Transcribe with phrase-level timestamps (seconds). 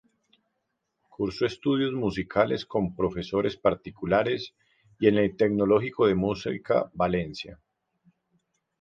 [1.09, 4.55] Curso estudios musicales con profesores particulares,
[4.99, 7.59] y en el Tecnológico de Música Valencia.